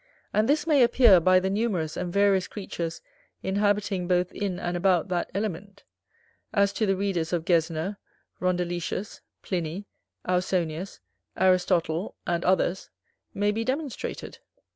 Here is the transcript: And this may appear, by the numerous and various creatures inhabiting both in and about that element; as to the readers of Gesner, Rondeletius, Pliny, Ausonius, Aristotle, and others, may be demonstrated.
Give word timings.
And 0.33 0.49
this 0.49 0.65
may 0.65 0.81
appear, 0.81 1.19
by 1.19 1.39
the 1.39 1.51
numerous 1.51 1.95
and 1.95 2.11
various 2.11 2.47
creatures 2.47 3.03
inhabiting 3.43 4.07
both 4.07 4.31
in 4.33 4.57
and 4.59 4.75
about 4.75 5.09
that 5.09 5.29
element; 5.35 5.83
as 6.51 6.73
to 6.73 6.87
the 6.87 6.95
readers 6.95 7.31
of 7.31 7.45
Gesner, 7.45 7.97
Rondeletius, 8.39 9.21
Pliny, 9.43 9.85
Ausonius, 10.27 11.01
Aristotle, 11.37 12.15
and 12.25 12.43
others, 12.43 12.89
may 13.35 13.51
be 13.51 13.63
demonstrated. 13.63 14.39